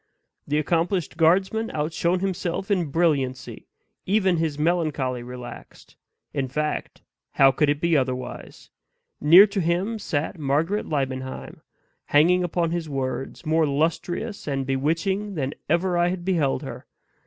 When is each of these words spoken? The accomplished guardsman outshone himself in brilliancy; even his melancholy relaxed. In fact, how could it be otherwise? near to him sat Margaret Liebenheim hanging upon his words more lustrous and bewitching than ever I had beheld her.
The 0.47 0.57
accomplished 0.57 1.15
guardsman 1.15 1.69
outshone 1.75 2.21
himself 2.21 2.71
in 2.71 2.85
brilliancy; 2.89 3.67
even 4.07 4.37
his 4.37 4.57
melancholy 4.57 5.21
relaxed. 5.21 5.95
In 6.33 6.47
fact, 6.47 7.03
how 7.33 7.51
could 7.51 7.69
it 7.69 7.79
be 7.79 7.95
otherwise? 7.95 8.71
near 9.21 9.45
to 9.45 9.61
him 9.61 9.99
sat 9.99 10.39
Margaret 10.39 10.87
Liebenheim 10.87 11.61
hanging 12.05 12.43
upon 12.43 12.71
his 12.71 12.89
words 12.89 13.45
more 13.45 13.67
lustrous 13.67 14.47
and 14.47 14.65
bewitching 14.65 15.35
than 15.35 15.53
ever 15.69 15.95
I 15.99 16.07
had 16.07 16.25
beheld 16.25 16.63
her. 16.63 16.87